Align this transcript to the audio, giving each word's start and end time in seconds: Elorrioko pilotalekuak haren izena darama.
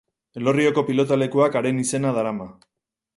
Elorrioko 0.39 0.83
pilotalekuak 0.87 1.59
haren 1.61 1.83
izena 1.85 2.15
darama. 2.19 2.49